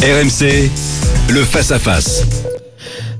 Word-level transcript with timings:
RMC, 0.00 0.70
le 1.28 1.42
face-à-face. 1.42 2.24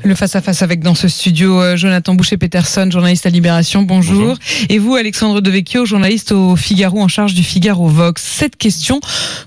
Le 0.05 0.15
face-à-face 0.15 0.62
avec 0.62 0.80
dans 0.80 0.95
ce 0.95 1.09
studio 1.09 1.61
euh, 1.61 1.77
Jonathan 1.77 2.15
Boucher-Peterson, 2.15 2.89
journaliste 2.89 3.27
à 3.27 3.30
Libération, 3.30 3.83
bonjour. 3.83 4.37
Et 4.69 4.79
vous, 4.79 4.95
Alexandre 4.95 5.41
Devecchio, 5.41 5.84
journaliste 5.87 6.30
au 6.30 6.55
Figaro 6.55 7.01
en 7.01 7.09
charge 7.09 7.34
du 7.34 7.43
Figaro 7.43 7.89
Vox. 7.89 8.23
Cette 8.23 8.55
question, 8.55 9.01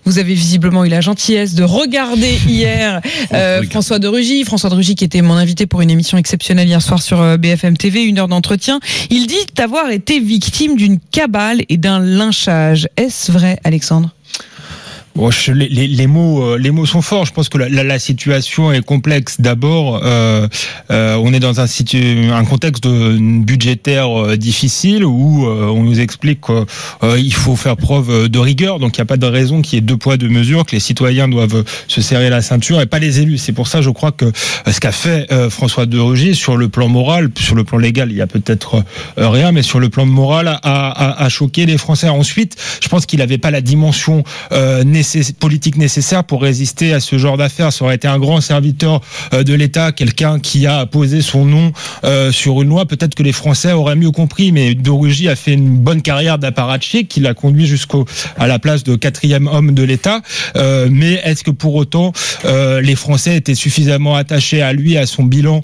vous 0.04 0.20
avez 0.20 0.34
visiblement 0.34 0.84
eu 0.84 0.90
la 0.90 1.00
gentillesse 1.00 1.56
de 1.56 1.64
regarder 1.64 2.38
hier 2.48 3.00
euh, 3.34 3.64
François 3.70 4.00
de 4.00 4.10
Rugy. 4.10 4.44
François 4.44 4.70
de 4.70 4.76
Rugy 4.76 4.96
qui 4.96 5.06
était 5.06 5.22
mon 5.22 5.36
invité 5.36 5.68
pour 5.68 5.80
une 5.80 5.90
émission 5.90 6.18
exceptionnelle 6.18 6.68
hier 6.68 6.82
soir 6.82 7.02
sur 7.02 7.22
euh, 7.22 7.38
BFM 7.38 7.78
TV, 7.78 8.04
une 8.04 8.20
heure 8.20 8.28
d'entretien. 8.28 8.82
Il 9.10 9.28
dit 9.28 9.38
avoir 9.58 9.90
été 9.90 10.20
victime 10.20 10.76
d'une 10.76 11.00
cabale 11.00 11.62
et 11.70 11.78
d'un 11.78 12.02
lynchage. 12.02 12.90
Est-ce 12.98 13.32
vrai, 13.32 13.58
Alexandre? 13.64 14.14
Bon, 15.14 15.30
je, 15.30 15.52
les, 15.52 15.68
les, 15.68 16.08
mots, 16.08 16.42
euh, 16.42 16.58
les 16.58 16.72
mots 16.72 16.86
sont 16.86 17.02
forts. 17.02 17.26
Je 17.26 17.34
pense 17.34 17.50
que 17.50 17.58
la, 17.58 17.68
la, 17.68 17.84
la 17.84 18.00
situation 18.00 18.72
est 18.72 18.82
complexe. 18.82 19.42
D'abord, 19.42 20.02
euh, 20.04 20.48
euh, 20.90 21.16
on 21.22 21.34
est 21.34 21.42
dans 21.42 21.60
un, 21.60 21.66
un 21.66 22.46
contexte 22.46 22.88
budgétaire 22.88 24.10
euh, 24.10 24.38
difficile 24.38 25.04
où 25.04 25.46
euh, 25.46 25.68
on 25.68 25.84
nous 25.84 26.00
explique 26.00 26.40
qu'il 27.02 27.34
faut 27.34 27.58
faire 27.58 27.76
preuve 27.76 28.30
de 28.30 28.40
rigueur. 28.40 28.80
Donc, 28.80 28.98
il 28.98 29.02
n'y 29.02 29.04
a 29.04 29.06
pas 29.06 29.18
de 29.18 29.26
raison 29.26 29.62
qu'il 29.62 29.76
y 29.76 29.78
ait 29.80 29.82
deux 29.82 29.98
poids 29.98 30.16
deux 30.16 30.30
mesures, 30.30 30.66
que 30.66 30.72
les 30.72 30.80
citoyens 30.80 31.28
doivent 31.28 31.66
se 31.88 32.02
serrer 32.02 32.30
la 32.30 32.42
ceinture 32.42 32.80
et 32.80 32.86
pas 32.86 33.00
les 33.00 33.20
élus. 33.20 33.38
C'est 33.38 33.54
pour 33.54 33.68
ça, 33.68 33.82
je 33.82 33.90
crois 33.90 34.14
que 34.14 34.32
ce 34.66 34.80
qu'a 34.80 34.92
fait 34.94 35.28
François 35.50 35.86
de 35.86 36.00
Rugy 36.00 36.36
sur 36.36 36.56
le 36.56 36.70
plan 36.70 36.88
moral, 36.88 37.32
sur 37.38 37.56
le 37.56 37.64
plan 37.64 37.78
légal, 37.78 38.12
il 38.12 38.18
y 38.18 38.22
a 38.22 38.28
peut-être 38.28 38.84
rien, 39.18 39.52
mais 39.52 39.62
sur 39.62 39.80
le 39.80 39.90
plan 39.90 40.06
moral, 40.06 40.48
a, 40.48 40.60
a, 40.64 41.24
a 41.24 41.30
choqué 41.30 41.66
les 41.66 41.78
Français. 41.78 42.08
Ensuite, 42.10 42.56
je 42.82 42.88
pense 42.88 43.06
qu'il 43.06 43.20
n'avait 43.20 43.38
pas 43.38 43.52
la 43.52 43.62
dimension 43.62 44.24
politique 45.40 45.78
nécessaire 45.78 46.24
pour 46.24 46.42
résister 46.42 46.94
à 46.94 47.00
ce 47.00 47.18
genre 47.18 47.38
d'affaires. 47.38 47.74
Ça 47.74 47.86
aurait 47.86 47.96
été 47.96 48.08
un 48.08 48.20
grand 48.20 48.42
serviteur 48.42 49.02
euh, 49.34 49.44
de 49.44 49.54
l'État, 49.54 49.92
quelqu'un 49.92 50.40
qui 50.40 50.68
a 50.68 50.86
posé 50.86 51.22
son 51.22 51.46
nom 51.46 51.72
euh, 52.04 52.32
sur 52.32 52.62
une 52.62 52.70
loi. 52.70 52.86
Peut-être 52.86 53.16
que 53.16 53.24
les 53.24 53.32
Français 53.32 53.72
auraient 53.72 53.96
mieux 53.96 54.12
compris, 54.12 54.52
mais 54.52 54.76
De 54.76 54.90
Rugy 54.90 55.30
a 55.30 55.36
fait 55.36 55.54
une 55.54 55.78
bonne 55.78 56.02
carrière 56.02 56.38
d'apparatchik 56.38 57.08
qui 57.08 57.20
l'a 57.20 57.34
conduit 57.34 57.66
jusqu'au 57.66 58.06
à 58.38 58.48
la 58.48 58.60
place 58.60 58.84
de 58.84 58.96
quatrième 58.96 59.48
homme 59.48 59.74
de 59.74 59.84
l'État. 59.84 60.22
Euh, 60.56 60.88
mais 60.92 61.22
est-ce 61.24 61.44
que 61.44 61.52
pour 61.52 61.76
autant 61.76 62.12
les 62.44 62.96
Français 62.96 63.38
étaient 63.38 63.56
suffisamment 63.56 64.16
attachés 64.16 64.62
à 64.62 64.74
lui, 64.74 64.98
à 64.98 65.06
son 65.06 65.24
bilan 65.24 65.62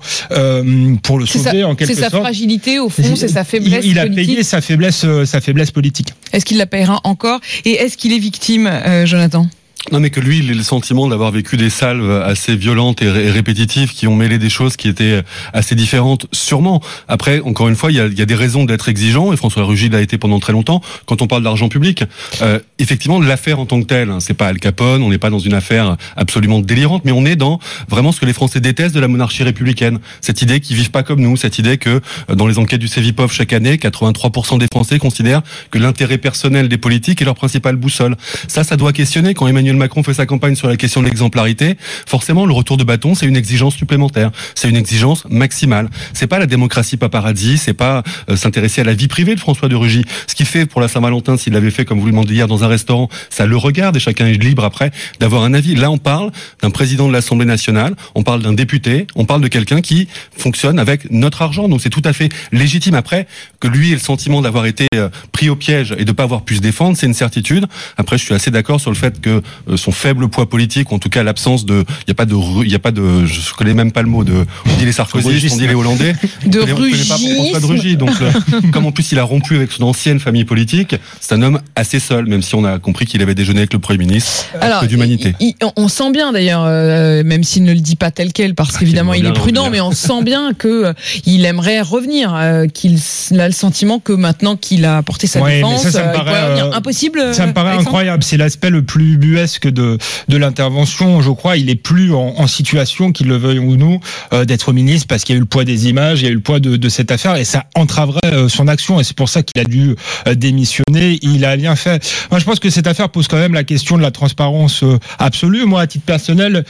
pour 1.04 1.20
le 1.20 1.26
sauver 1.26 1.64
en 1.64 1.76
quelque 1.76 1.94
sorte 1.94 2.10
C'est 2.10 2.16
sa 2.16 2.22
fragilité 2.22 2.80
au 2.80 2.90
fond, 2.90 3.16
c'est 3.16 3.28
sa 3.28 3.44
faiblesse. 3.44 3.84
Il, 3.86 3.92
il 3.92 4.00
a 4.00 4.08
payé 4.08 4.44
sa 4.44 4.62
faiblesse, 4.62 5.06
sa 5.26 5.42
faiblesse 5.42 5.72
politique. 5.72 6.14
Est-ce 6.34 6.46
qu'il 6.46 6.58
la 6.58 6.66
payera 6.66 7.00
encore? 7.04 7.40
Et 7.66 7.72
est-ce 7.72 7.98
qu'il 7.98 8.14
est 8.14 8.20
victime, 8.20 8.70
Jonathan 9.06 9.27
Jonathan 9.28 9.52
non, 9.92 10.02
mais 10.02 10.10
que 10.10 10.20
lui, 10.20 10.40
il 10.40 10.52
ait 10.52 10.54
le 10.54 10.64
sentiment 10.64 11.08
d'avoir 11.08 11.32
vécu 11.32 11.56
des 11.56 11.70
salves 11.70 12.12
assez 12.12 12.56
violentes 12.56 13.02
et, 13.02 13.10
répétitives 13.10 13.94
qui 13.94 14.06
ont 14.08 14.16
mêlé 14.16 14.38
des 14.38 14.50
choses 14.50 14.76
qui 14.76 14.90
étaient 14.90 15.24
assez 15.54 15.76
différentes, 15.76 16.28
sûrement. 16.34 16.82
Après, 17.08 17.40
encore 17.40 17.70
une 17.70 17.76
fois, 17.76 17.92
il 17.92 17.96
y 17.96 18.02
a, 18.02 18.04
a 18.04 18.26
des 18.26 18.36
raisons 18.36 18.66
d'être 18.66 18.90
exigeant, 18.90 19.32
et 19.32 19.38
François 19.38 19.64
Rugy 19.64 19.88
l'a 19.88 20.02
été 20.02 20.18
pendant 20.18 20.40
très 20.40 20.52
longtemps. 20.52 20.82
Quand 21.06 21.22
on 21.22 21.28
parle 21.28 21.44
d'argent 21.44 21.70
public, 21.70 22.04
euh, 22.42 22.60
effectivement, 22.80 23.22
l'affaire 23.22 23.60
en 23.60 23.66
tant 23.66 23.80
que 23.80 23.86
telle, 23.86 24.10
hein, 24.10 24.20
c'est 24.20 24.34
pas 24.34 24.48
Al 24.48 24.60
Capone, 24.60 25.02
on 25.04 25.10
n'est 25.10 25.18
pas 25.18 25.30
dans 25.30 25.40
une 25.40 25.54
affaire 25.54 25.96
absolument 26.18 26.60
délirante, 26.60 27.04
mais 27.06 27.14
on 27.14 27.26
est 27.26 27.38
dans 27.38 27.60
vraiment 27.88 28.12
ce 28.12 28.20
que 28.20 28.26
les 28.26 28.34
Français 28.34 28.60
détestent 28.60 28.96
de 28.96 29.00
la 29.00 29.08
monarchie 29.08 29.44
républicaine. 29.44 30.00
Cette 30.20 30.42
idée 30.42 30.60
qu'ils 30.60 30.76
vivent 30.76 30.92
pas 30.92 31.04
comme 31.04 31.22
nous, 31.22 31.38
cette 31.38 31.60
idée 31.60 31.78
que 31.78 32.02
euh, 32.30 32.36
dans 32.36 32.48
les 32.48 32.58
enquêtes 32.58 32.82
du 32.82 32.90
Cevipov 32.90 33.32
chaque 33.32 33.54
année, 33.54 33.78
83% 33.78 34.58
des 34.58 34.68
Français 34.68 35.00
considèrent 35.00 35.44
que 35.72 35.78
l'intérêt 35.78 36.18
personnel 36.18 36.68
des 36.68 36.78
politiques 36.78 37.22
est 37.22 37.26
leur 37.26 37.36
principale 37.36 37.78
boussole. 37.78 38.18
Ça, 38.50 38.66
ça 38.66 38.76
doit 38.76 38.92
questionner 38.92 39.34
quand 39.34 39.48
Emmanuel 39.48 39.77
Macron 39.78 40.04
fait 40.04 40.14
sa 40.14 40.26
campagne 40.26 40.56
sur 40.56 40.68
la 40.68 40.78
question 40.78 41.02
de 41.02 41.06
l'exemplarité, 41.08 41.78
forcément 42.06 42.46
le 42.46 42.54
retour 42.54 42.78
de 42.78 42.84
bâton, 42.84 43.16
c'est 43.16 43.26
une 43.26 43.36
exigence 43.36 43.76
supplémentaire, 43.76 44.32
c'est 44.56 44.70
une 44.70 44.76
exigence 44.76 45.26
maximale. 45.30 45.90
C'est 46.14 46.28
pas 46.28 46.40
la 46.40 46.46
démocratie 46.46 46.98
paradis, 46.98 47.58
c'est 47.58 47.74
pas 47.74 48.04
euh, 48.30 48.36
s'intéresser 48.36 48.82
à 48.82 48.84
la 48.84 48.94
vie 48.94 49.08
privée 49.08 49.36
de 49.36 49.40
François 49.40 49.70
de 49.70 49.76
Rugy. 49.76 50.04
Ce 50.28 50.36
qu'il 50.36 50.46
fait 50.46 50.66
pour 50.66 50.82
la 50.82 50.88
Saint-Valentin, 50.88 51.38
s'il 51.38 51.54
l'avait 51.54 51.72
fait 51.72 51.86
comme 51.86 52.00
vous 52.00 52.06
le 52.06 52.12
demandez 52.12 52.34
hier 52.34 52.48
dans 52.48 52.64
un 52.64 52.68
restaurant, 52.68 53.10
ça 53.30 53.46
le 53.46 53.58
regarde 53.58 53.96
et 53.96 54.00
chacun 54.00 54.28
est 54.28 54.34
libre 54.34 54.64
après 54.64 54.92
d'avoir 55.20 55.44
un 55.44 55.54
avis. 55.54 55.76
Là, 55.76 55.92
on 55.92 55.98
parle 55.98 56.32
d'un 56.62 56.70
président 56.70 57.08
de 57.08 57.14
l'Assemblée 57.14 57.46
nationale, 57.46 57.96
on 58.16 58.24
parle 58.24 58.42
d'un 58.42 58.54
député, 58.54 59.08
on 59.16 59.26
parle 59.26 59.42
de 59.42 59.48
quelqu'un 59.48 59.82
qui 59.82 60.08
fonctionne 60.36 60.80
avec 60.80 61.12
notre 61.12 61.42
argent. 61.42 61.70
Donc 61.70 61.82
c'est 61.82 61.90
tout 61.90 62.02
à 62.06 62.14
fait 62.14 62.30
légitime 62.52 62.96
après 62.96 63.28
que 63.60 63.68
lui 63.68 63.92
ait 63.92 63.96
le 63.96 64.00
sentiment 64.00 64.42
d'avoir 64.42 64.66
été 64.66 64.88
euh, 64.96 65.10
pris 65.32 65.50
au 65.50 65.56
piège 65.56 65.96
et 65.98 66.06
de 66.06 66.12
pas 66.12 66.24
avoir 66.24 66.44
pu 66.44 66.56
se 66.56 66.62
défendre, 66.62 66.98
c'est 66.98 67.08
une 67.08 67.14
certitude. 67.14 67.68
Après, 67.98 68.18
je 68.18 68.24
suis 68.24 68.34
assez 68.34 68.52
d'accord 68.52 68.80
sur 68.80 68.92
le 68.92 68.96
fait 68.96 69.20
que 69.22 69.42
son 69.76 69.92
faible 69.92 70.28
poids 70.28 70.50
politique, 70.50 70.92
ou 70.92 70.96
en 70.96 71.00
tout 71.00 71.10
cas 71.10 71.24
l'absence 71.24 71.66
de, 71.66 71.86
il 72.06 72.10
y 72.10 72.12
a 72.12 72.16
pas 72.16 72.26
de, 72.26 72.36
il 72.64 72.72
y 72.72 72.76
a 72.76 72.80
pas 72.80 72.92
de, 72.92 73.26
je 73.26 73.54
connais 73.54 73.74
même 73.74 73.92
pas 73.92 74.02
le 74.02 74.08
mot 74.08 74.24
de, 74.24 74.46
on 74.66 74.78
dit 74.78 74.86
les 74.86 74.92
Sarkozy, 74.92 75.50
on 75.52 75.56
dit 75.56 75.68
les 75.68 75.76
Hollandais, 75.76 76.14
de 76.46 76.60
Rugy. 76.60 77.98
Donc, 77.98 78.12
euh, 78.22 78.32
comme 78.72 78.86
en 78.86 78.92
plus 78.92 79.12
il 79.12 79.20
a 79.20 79.24
rompu 79.24 79.56
avec 79.56 79.72
son 79.72 79.84
ancienne 79.84 80.20
famille 80.20 80.46
politique, 80.46 80.96
c'est 81.20 81.36
un 81.36 81.42
homme 81.42 81.60
assez 81.76 82.00
seul, 82.00 82.26
même 82.26 82.42
si 82.42 82.56
on 82.56 82.64
a 82.66 82.80
compris 82.80 83.06
qu'il 83.06 83.22
avait 83.22 83.36
déjeuné 83.36 83.60
avec 83.60 83.74
le 83.74 83.80
Premier 83.80 84.00
ministre. 84.00 84.46
Alors, 84.62 84.86
d'humanité. 84.86 85.36
On 85.76 85.88
sent 85.88 86.12
bien 86.12 86.32
d'ailleurs, 86.32 86.64
euh, 86.66 87.24
même 87.24 87.44
s'il 87.44 87.64
ne 87.64 87.74
le 87.74 87.80
dit 87.80 87.96
pas 87.96 88.12
tel 88.12 88.34
quel, 88.34 88.56
parce 88.56 88.72
ah, 88.76 88.80
qu'évidemment 88.80 89.14
il 89.14 89.26
est 89.26 89.34
prudent, 89.34 89.70
mais 89.70 89.82
on 89.82 89.92
sent 89.92 90.24
bien 90.24 90.54
que 90.58 90.94
il 91.26 91.46
aimerait 91.46 91.82
revenir, 91.82 92.36
qu'il 92.74 93.00
a 93.40 93.48
le 93.48 93.54
sentiment 93.54 94.00
que 94.00 94.14
maintenant 94.14 94.56
qu'il 94.56 94.86
a 94.86 95.02
porté 95.04 95.28
sa 95.28 95.42
défense, 95.42 95.84
ça, 95.84 95.92
ça 95.92 96.08
me 96.08 96.14
paraît, 96.14 96.62
impossible. 96.74 97.34
Ça 97.34 97.48
me 97.48 97.54
paraît 97.54 97.76
incroyable. 97.78 98.24
C'est 98.24 98.38
l'aspect 98.38 98.70
le 98.70 98.82
plus 98.82 99.18
buesque 99.18 99.47
de 99.48 99.88
de, 100.28 100.38
l'intervention, 100.38 101.22
je 101.22 101.32
crois, 101.32 101.58
il 101.58 101.70
est 101.70 101.76
plus 101.76 102.14
en, 102.14 102.48
situation, 102.48 103.12
qu'il 103.12 103.28
le 103.28 103.38
veuille 103.38 103.60
ou 103.60 103.76
non, 103.76 104.00
euh, 104.34 104.46
d'être 104.46 104.72
ministre 104.72 105.08
parce 105.08 105.24
qu'il 105.24 105.34
y 105.34 105.36
a 105.36 105.38
eu 105.38 105.42
le 105.42 105.46
poids 105.46 105.66
des 105.66 105.90
images, 105.90 106.22
il 106.22 106.26
y 106.26 106.28
a 106.28 106.32
eu 106.32 106.36
le 106.36 106.40
poids 106.40 106.60
de, 106.60 106.90
cette 106.90 107.12
affaire 107.12 107.36
et 107.36 107.44
ça 107.44 107.66
entraverait 107.76 108.20
euh, 108.34 108.48
son 108.48 108.68
action 108.68 109.00
et 109.00 109.04
c'est 109.04 109.16
pour 109.16 109.28
ça 109.28 109.44
qu'il 109.44 109.62
a 109.62 109.66
dû 109.66 109.96
euh, 110.28 110.36
démissionner. 110.36 111.20
Il 111.22 111.44
a 111.44 111.58
bien 111.58 111.76
fait. 111.76 112.02
Moi, 112.32 112.40
je 112.40 112.46
pense 112.46 112.60
que 112.60 112.70
cette 112.70 112.88
affaire 112.88 113.10
pose 113.10 113.28
quand 113.28 113.38
même 113.38 113.54
la 113.54 113.64
question 113.64 113.98
de 113.98 114.02
la 114.02 114.12
transparence 114.12 114.84
absolue. 115.20 115.66
Moi, 115.66 115.82
à 115.82 115.88
titre 115.88 116.06
personnel, 116.06 116.64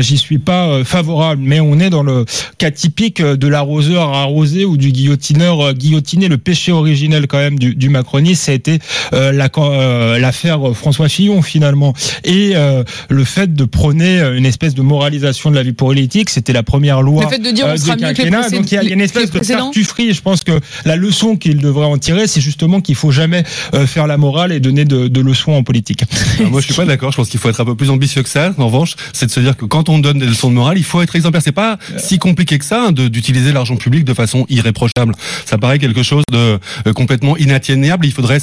j'y 0.00 0.16
suis 0.16 0.38
pas 0.38 0.84
favorable, 0.84 1.42
mais 1.44 1.60
on 1.60 1.78
est 1.80 1.90
dans 1.90 2.02
le 2.02 2.24
cas 2.58 2.70
typique 2.70 3.20
de 3.20 3.48
l'arroseur 3.48 4.14
arrosé 4.14 4.64
ou 4.64 4.76
du 4.76 4.92
guillotineur 4.92 5.74
guillotiné. 5.74 6.28
Le 6.28 6.38
péché 6.38 6.72
originel 6.72 7.26
quand 7.26 7.38
même 7.38 7.58
du, 7.58 7.74
du 7.74 7.88
macronisme, 7.88 8.44
ça 8.44 8.52
a 8.52 8.54
été 8.54 8.78
l'affaire 9.12 10.60
François 10.74 11.08
Fillon 11.08 11.42
finalement. 11.42 11.94
Et 12.24 12.52
euh, 12.54 12.82
le 13.10 13.24
fait 13.24 13.54
de 13.54 13.64
prôner 13.64 14.20
une 14.20 14.46
espèce 14.46 14.74
de 14.74 14.82
moralisation 14.82 15.50
de 15.50 15.56
la 15.56 15.62
vie 15.62 15.72
politique, 15.72 16.30
c'était 16.30 16.52
la 16.52 16.62
première 16.62 17.02
loi. 17.02 17.24
Le 17.24 17.28
fait 17.28 17.38
de 17.38 17.50
dire 17.50 17.66
on 17.66 17.70
euh, 17.70 17.76
sera 17.76 17.96
mieux 17.96 18.12
que 18.12 18.22
les 18.22 18.30
Donc 18.30 18.72
il 18.72 18.74
y 18.74 18.78
a 18.78 18.82
une 18.82 19.00
espèce 19.00 19.30
de 19.30 19.38
tartufferie. 19.38 20.12
Je 20.12 20.22
pense 20.22 20.42
que 20.42 20.58
la 20.84 20.96
leçon 20.96 21.36
qu'il 21.36 21.58
devrait 21.58 21.86
en 21.86 21.98
tirer, 21.98 22.26
c'est 22.26 22.40
justement 22.40 22.80
qu'il 22.80 22.94
faut 22.94 23.10
jamais 23.10 23.44
euh, 23.74 23.86
faire 23.86 24.06
la 24.06 24.16
morale 24.16 24.52
et 24.52 24.60
donner 24.60 24.84
de, 24.84 25.08
de 25.08 25.20
leçons 25.20 25.52
en 25.52 25.62
politique. 25.62 26.04
moi, 26.50 26.60
je 26.60 26.66
suis 26.66 26.74
pas 26.74 26.86
d'accord. 26.86 27.12
Je 27.12 27.16
pense 27.16 27.28
qu'il 27.28 27.40
faut 27.40 27.50
être 27.50 27.60
un 27.60 27.64
peu 27.64 27.74
plus 27.74 27.90
ambitieux 27.90 28.22
que 28.22 28.28
ça. 28.28 28.54
En 28.56 28.66
revanche, 28.66 28.94
c'est 29.12 29.26
de 29.26 29.30
se 29.30 29.40
dire 29.40 29.56
que 29.56 29.66
quand 29.66 29.88
on 29.88 29.98
donne 29.98 30.18
des 30.18 30.26
leçons 30.26 30.48
de 30.48 30.54
morale, 30.54 30.78
il 30.78 30.84
faut 30.84 31.02
être 31.02 31.14
exemplaire. 31.16 31.42
C'est 31.44 31.52
pas 31.52 31.78
si 31.98 32.18
compliqué 32.18 32.58
que 32.58 32.64
ça 32.64 32.86
hein, 32.86 32.92
d'utiliser 32.92 33.52
l'argent 33.52 33.76
public 33.76 34.04
de 34.04 34.14
façon 34.14 34.46
irréprochable. 34.48 35.14
Ça 35.44 35.58
paraît 35.58 35.78
quelque 35.78 36.02
chose 36.02 36.24
de 36.32 36.58
complètement 36.92 37.36
inatteignable. 37.36 38.06
Il 38.06 38.12
faudrait 38.12 38.40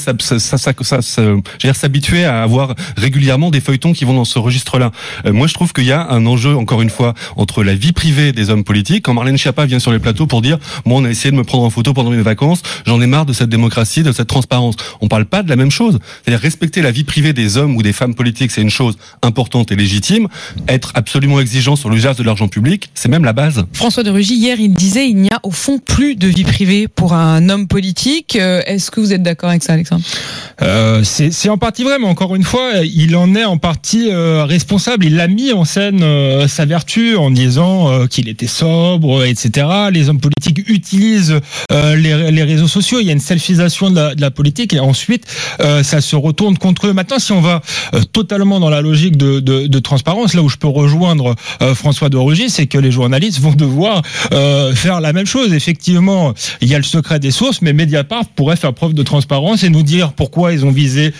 s'habituer 1.73 2.25
à 2.25 2.43
avoir 2.43 2.75
régulièrement 2.97 3.49
des 3.49 3.61
feuilletons 3.71 3.93
qui 3.93 4.03
vont 4.03 4.13
dans 4.13 4.25
ce 4.25 4.37
registre-là. 4.37 4.91
Euh, 5.25 5.31
moi, 5.31 5.47
je 5.47 5.53
trouve 5.53 5.71
qu'il 5.71 5.85
y 5.85 5.93
a 5.93 6.05
un 6.09 6.25
enjeu, 6.25 6.57
encore 6.57 6.81
une 6.81 6.89
fois, 6.89 7.13
entre 7.37 7.63
la 7.63 7.73
vie 7.73 7.93
privée 7.93 8.33
des 8.33 8.49
hommes 8.49 8.65
politiques. 8.65 9.05
Quand 9.05 9.13
Marlène 9.13 9.37
Schiappa 9.37 9.65
vient 9.65 9.79
sur 9.79 9.93
les 9.93 9.99
plateaux 9.99 10.27
pour 10.27 10.41
dire, 10.41 10.57
moi, 10.85 10.99
on 10.99 11.05
a 11.05 11.09
essayé 11.09 11.31
de 11.31 11.37
me 11.37 11.45
prendre 11.45 11.63
en 11.63 11.69
photo 11.69 11.93
pendant 11.93 12.09
mes 12.09 12.21
vacances, 12.21 12.63
j'en 12.85 12.99
ai 13.01 13.07
marre 13.07 13.25
de 13.25 13.31
cette 13.31 13.47
démocratie, 13.47 14.03
de 14.03 14.11
cette 14.11 14.27
transparence. 14.27 14.75
On 14.99 15.07
parle 15.07 15.23
pas 15.23 15.41
de 15.41 15.47
la 15.47 15.55
même 15.55 15.71
chose. 15.71 15.99
C'est-à-dire 16.21 16.41
respecter 16.41 16.81
la 16.81 16.91
vie 16.91 17.05
privée 17.05 17.31
des 17.31 17.55
hommes 17.55 17.77
ou 17.77 17.81
des 17.81 17.93
femmes 17.93 18.13
politiques, 18.13 18.51
c'est 18.51 18.61
une 18.61 18.69
chose 18.69 18.97
importante 19.21 19.71
et 19.71 19.77
légitime. 19.77 20.27
Être 20.67 20.91
absolument 20.95 21.39
exigeant 21.39 21.77
sur 21.77 21.89
l'usage 21.89 22.17
de 22.17 22.23
l'argent 22.23 22.49
public, 22.49 22.89
c'est 22.93 23.07
même 23.07 23.23
la 23.23 23.31
base. 23.31 23.63
François 23.71 24.03
de 24.03 24.09
Rugy, 24.09 24.35
hier, 24.35 24.59
il 24.59 24.73
disait, 24.73 25.07
il 25.07 25.15
n'y 25.15 25.31
a 25.31 25.39
au 25.43 25.51
fond 25.51 25.79
plus 25.79 26.15
de 26.15 26.27
vie 26.27 26.43
privée 26.43 26.89
pour 26.89 27.13
un 27.13 27.47
homme 27.47 27.67
politique. 27.67 28.35
Euh, 28.35 28.61
est-ce 28.65 28.91
que 28.91 28.99
vous 28.99 29.13
êtes 29.13 29.23
d'accord 29.23 29.49
avec 29.49 29.63
ça, 29.63 29.73
Alexandre? 29.73 30.03
Euh, 30.61 31.03
C'est 31.05 31.49
en 31.49 31.57
partie 31.57 31.85
vrai, 31.85 31.99
mais 31.99 32.07
encore 32.07 32.35
une 32.35 32.43
fois, 32.43 32.71
il 32.83 33.15
en 33.15 33.33
est 33.33 33.45
en 33.45 33.57
partie 33.61 34.09
euh, 34.09 34.43
responsable. 34.43 35.05
Il 35.05 35.19
a 35.19 35.27
mis 35.27 35.53
en 35.53 35.63
scène 35.63 36.01
euh, 36.01 36.47
sa 36.47 36.65
vertu 36.65 37.15
en 37.15 37.29
disant 37.31 37.89
euh, 37.89 38.07
qu'il 38.07 38.27
était 38.27 38.47
sobre, 38.47 39.23
etc. 39.23 39.67
Les 39.91 40.09
hommes 40.09 40.19
politiques 40.19 40.67
utilisent 40.67 41.39
les, 41.69 42.31
les 42.31 42.43
réseaux 42.43 42.67
sociaux. 42.67 42.99
Il 42.99 43.07
y 43.07 43.09
a 43.09 43.13
une 43.13 43.19
selfisation 43.19 43.91
de 43.91 44.19
la, 44.19 44.31
politique 44.31 44.73
et 44.73 44.79
ensuite 44.79 45.25
ça 45.83 46.01
se 46.01 46.15
retourne 46.15 46.57
contre 46.57 46.87
eux. 46.87 46.93
Maintenant, 46.93 47.19
si 47.19 47.33
on 47.33 47.41
va 47.41 47.61
totalement 48.13 48.59
dans 48.59 48.69
la 48.69 48.81
logique 48.81 49.17
de, 49.17 49.39
de, 49.39 49.79
transparence, 49.79 50.33
là 50.33 50.41
où 50.41 50.49
je 50.49 50.55
peux 50.55 50.67
rejoindre 50.67 51.35
François 51.75 52.09
de 52.09 52.17
Rugy, 52.17 52.49
c'est 52.49 52.65
que 52.65 52.77
les 52.77 52.91
journalistes 52.91 53.39
vont 53.39 53.53
devoir 53.53 54.01
faire 54.73 55.01
la 55.01 55.13
même 55.13 55.25
chose. 55.25 55.53
Effectivement, 55.53 56.33
il 56.61 56.69
y 56.69 56.75
a 56.75 56.77
le 56.77 56.83
secret 56.83 57.19
des 57.19 57.31
sources, 57.31 57.61
mais 57.61 57.73
Mediapart 57.73 58.25
pourrait 58.35 58.55
faire 58.55 58.73
preuve 58.73 58.93
de 58.93 59.03
transparence 59.03 59.63
et 59.63 59.69
nous 59.69 59.83
dire 59.83 60.13
pourquoi 60.13 60.53
ils 60.53 60.65
ont 60.65 60.71
visé 60.71 61.13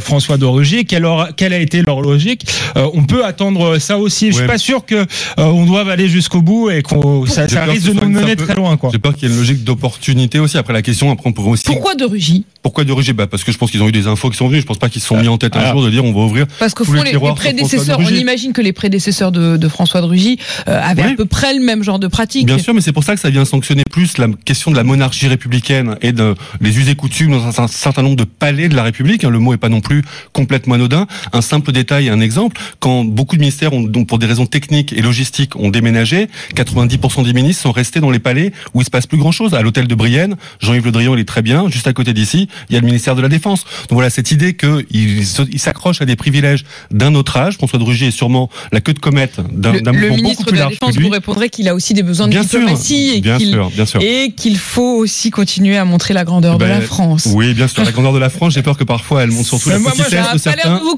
François 0.00 0.38
de 0.38 0.46
aura- 0.46 1.32
quelle 1.36 1.52
a 1.52 1.58
été 1.58 1.83
leur 1.86 2.00
logique. 2.00 2.46
Euh, 2.76 2.88
on 2.94 3.04
peut 3.04 3.24
attendre 3.24 3.78
ça 3.78 3.98
aussi. 3.98 4.28
Je 4.28 4.32
suis 4.32 4.40
Ouais. 4.42 4.46
pas 4.48 4.58
sûr 4.58 4.84
que 4.84 4.94
euh, 4.96 5.04
on 5.38 5.64
doive 5.64 5.88
aller 5.88 6.08
jusqu'au 6.08 6.42
bout 6.42 6.70
et 6.70 6.82
qu'on 6.82 7.24
ça, 7.26 7.42
risque 7.64 7.86
que 7.86 7.92
de 7.92 8.00
nous 8.00 8.08
mener 8.10 8.36
très 8.36 8.54
loin. 8.54 8.76
Quoi. 8.76 8.90
J'ai 8.92 8.98
peur 8.98 9.14
qu'il 9.14 9.28
y 9.28 9.30
ait 9.30 9.34
une 9.34 9.40
logique 9.40 9.64
d'opportunité 9.64 10.38
aussi. 10.38 10.58
Après 10.58 10.72
la 10.72 10.82
question, 10.82 11.10
après 11.10 11.28
on 11.28 11.32
pourrait 11.32 11.50
aussi. 11.50 11.64
Pourquoi 11.64 11.94
de 11.94 12.04
Rugy 12.04 12.44
Pourquoi 12.62 12.84
de 12.84 12.92
Rugy 12.92 13.12
bah 13.12 13.26
Parce 13.26 13.44
que 13.44 13.52
je 13.52 13.58
pense 13.58 13.70
qu'ils 13.70 13.82
ont 13.82 13.88
eu 13.88 13.92
des 13.92 14.06
infos 14.06 14.30
qui 14.30 14.36
sont 14.36 14.48
venues. 14.48 14.60
Je 14.60 14.66
pense 14.66 14.78
pas 14.78 14.88
qu'ils 14.88 15.00
se 15.02 15.08
sont 15.08 15.16
mis 15.20 15.28
en 15.28 15.38
tête 15.38 15.56
un 15.56 15.60
Ah. 15.60 15.72
jour 15.72 15.82
de 15.84 15.90
dire 15.90 16.04
on 16.04 16.12
va 16.12 16.20
ouvrir. 16.20 16.46
Parce 16.58 16.74
qu'au 16.74 16.84
Tous 16.84 16.94
fond, 16.96 17.02
les 17.02 17.12
prédécesseurs, 17.34 17.98
on 18.00 18.08
imagine 18.08 18.52
que 18.52 18.60
les 18.60 18.72
prédécesseurs 18.72 19.32
de, 19.32 19.56
de 19.56 19.68
François 19.68 20.00
de 20.00 20.06
Rugy 20.06 20.38
euh, 20.68 20.80
avaient 20.82 21.02
Ouais. 21.04 21.12
à 21.12 21.16
peu 21.16 21.26
près 21.26 21.54
le 21.54 21.60
même 21.60 21.82
genre 21.82 21.98
de 21.98 22.06
pratique. 22.08 22.46
Bien 22.46 22.58
sûr, 22.58 22.72
mais 22.74 22.80
c'est 22.80 22.92
pour 22.92 23.04
ça 23.04 23.14
que 23.14 23.20
ça 23.20 23.30
vient 23.30 23.44
sanctionner 23.44 23.82
plus 23.90 24.16
la 24.18 24.26
question 24.44 24.70
de 24.70 24.76
la 24.76 24.84
monarchie 24.84 25.28
républicaine 25.28 25.96
et 26.02 26.12
de 26.12 26.34
les 26.60 26.78
us 26.78 26.88
et 26.88 26.94
coutumes 26.96 27.32
dans 27.32 27.46
un, 27.60 27.64
un 27.64 27.68
certain 27.68 28.02
nombre 28.02 28.16
de 28.16 28.24
palais 28.24 28.68
de 28.68 28.74
la 28.76 28.82
République. 28.82 29.24
hein. 29.24 29.30
Le 29.30 29.38
mot 29.38 29.52
est 29.54 29.58
pas 29.58 29.68
non 29.68 29.80
plus 29.80 30.02
complètement 30.32 30.74
anodin. 30.74 31.06
Un 31.32 31.40
simple 31.42 31.72
détail, 31.74 32.08
un 32.08 32.20
exemple. 32.20 32.58
Quand 32.80 33.04
beaucoup 33.04 33.36
de 33.36 33.40
ministères 33.40 33.72
ont, 33.74 33.82
donc 33.82 34.06
pour 34.06 34.18
des 34.18 34.26
raisons 34.26 34.46
techniques 34.46 34.92
et 34.94 35.02
logistiques, 35.02 35.54
ont 35.56 35.68
déménagé, 35.68 36.28
90% 36.54 37.24
des 37.24 37.32
ministres 37.32 37.62
sont 37.62 37.72
restés 37.72 38.00
dans 38.00 38.10
les 38.10 38.18
palais 38.18 38.52
où 38.72 38.80
il 38.80 38.84
se 38.84 38.90
passe 38.90 39.06
plus 39.06 39.18
grand 39.18 39.32
chose. 39.32 39.54
À 39.54 39.60
l'hôtel 39.62 39.86
de 39.86 39.94
Brienne, 39.94 40.36
Jean-Yves 40.60 40.84
Le 40.86 40.90
Drian, 40.92 41.14
il 41.14 41.20
est 41.20 41.24
très 41.24 41.42
bien. 41.42 41.68
Juste 41.68 41.86
à 41.86 41.92
côté 41.92 42.12
d'ici, 42.14 42.48
il 42.70 42.74
y 42.74 42.76
a 42.76 42.80
le 42.80 42.86
ministère 42.86 43.14
de 43.16 43.22
la 43.22 43.28
Défense. 43.28 43.64
Donc 43.88 43.92
voilà, 43.92 44.10
cette 44.10 44.30
idée 44.30 44.54
qu'il 44.54 45.26
se- 45.26 45.42
il 45.50 45.58
s'accroche 45.58 46.00
à 46.00 46.04
des 46.06 46.16
privilèges 46.16 46.64
d'un 46.90 47.14
autre 47.14 47.36
âge. 47.36 47.54
François 47.56 47.78
de 47.78 47.84
Rugy 47.84 48.06
est 48.06 48.10
sûrement 48.10 48.48
la 48.72 48.80
queue 48.80 48.94
de 48.94 48.98
comète 48.98 49.36
d'un 49.52 49.72
Le, 49.72 49.80
d'un 49.80 49.92
le 49.92 49.98
mouvement 49.98 50.14
beaucoup 50.16 50.22
ministre 50.22 50.44
plus 50.44 50.52
de 50.52 50.56
la 50.56 50.62
large 50.64 50.72
Défense 50.74 50.96
vous 50.98 51.08
répondrait 51.08 51.48
qu'il 51.48 51.68
a 51.68 51.74
aussi 51.74 51.94
des 51.94 52.02
besoins 52.02 52.26
de 52.26 52.32
Bien 52.32 52.42
diplomatie 52.42 53.10
et 53.16 53.20
qu'il 53.20 53.48
sûr, 53.50 53.70
bien 53.70 53.86
sûr. 53.86 54.00
et 54.02 54.32
qu'il 54.36 54.56
faut 54.58 54.96
aussi 54.98 55.30
continuer 55.30 55.76
à 55.76 55.84
montrer 55.84 56.14
la 56.14 56.24
grandeur 56.24 56.54
de 56.58 56.64
Ben, 56.64 56.68
la 56.68 56.80
France. 56.80 57.28
Oui, 57.32 57.54
bien 57.54 57.68
sûr. 57.68 57.84
La 57.84 57.92
grandeur 57.92 58.12
de 58.12 58.18
la 58.18 58.30
France, 58.30 58.54
j'ai 58.54 58.62
peur 58.62 58.76
que 58.76 58.84
parfois 58.84 59.22
elle 59.22 59.30
monte 59.30 59.46
surtout 59.46 59.68
la 59.70 59.78
moi, 59.78 59.92
moi, 59.96 60.04
petitesse 60.04 60.32
de 60.32 60.38
certains. 60.38 60.78
vous 60.78 60.96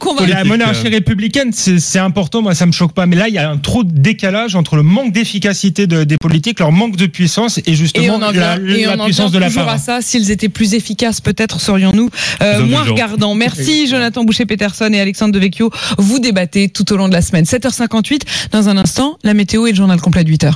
euh. 0.75 0.89
républicaine, 0.91 1.51
c'est 1.53 1.79
c'est 1.79 1.99
important, 1.99 2.43
moi 2.43 2.55
ça 2.55 2.67
me 2.67 2.73
choque 2.73 2.93
pas. 2.93 3.07
Mais 3.07 3.17
là, 3.17 3.29
il 3.29 3.35
y 3.35 3.39
a 3.39 3.51
un 3.51 3.57
trop 3.59 3.85
de 3.85 3.91
décalage 3.93 4.55
entre 4.55 4.77
le 4.77 4.83
manque 4.83 5.13
d'efficacité 5.13 5.87
de- 5.87 6.05
des 6.05 6.17
politiques, 6.17 6.59
leur 6.61 6.73
manque 6.73 6.97
de 6.97 7.07
puissance 7.07 7.59
et 7.59 7.63
Et 7.67 7.75
justement 7.75 8.15
on 8.15 8.23
en 8.23 8.31
la, 8.33 8.59
vient, 8.59 8.77
et 8.77 8.85
la 8.85 8.97
on 8.97 9.01
en 9.01 9.05
puissance 9.05 9.31
vient 9.31 9.41
de 9.41 9.45
la 9.45 9.49
toujours 9.49 9.65
part. 9.65 9.75
à 9.75 9.79
ça. 9.79 10.01
S'ils 10.01 10.31
étaient 10.31 10.49
plus 10.49 10.75
efficaces, 10.75 11.21
peut-être 11.21 11.61
serions-nous 11.61 12.11
euh, 12.43 12.65
moins 12.67 12.83
regardants. 12.83 13.35
Merci 13.35 13.87
Jonathan 13.87 14.25
Boucher-Peterson 14.25 14.91
et 14.93 15.01
Alexandre 15.01 15.33
Devecchio. 15.33 15.71
Vous 15.99 16.19
débattez 16.19 16.69
tout 16.69 16.91
au 16.93 16.97
long 16.97 17.09
de 17.09 17.13
la 17.13 17.23
semaine. 17.23 17.45
7h58. 17.45 18.21
Dans 18.53 18.69
un 18.69 18.77
instant, 18.77 19.19
la 19.23 19.35
météo 19.35 19.67
et 19.67 19.71
le 19.71 19.77
journal 19.77 20.01
complet 20.01 20.25
de 20.25 20.31
8h. 20.31 20.53